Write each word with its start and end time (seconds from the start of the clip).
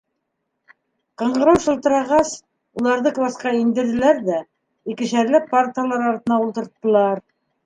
Ҡыңғырау 1.21 1.59
шылтырағас, 1.65 2.31
уларҙы 2.81 3.11
класҡа 3.19 3.53
индерҙеләр 3.59 4.23
ҙә 4.31 4.41
икешәрләп 4.95 5.47
парталар 5.53 6.09
артына 6.09 6.41
ултырттылар. 6.49 7.25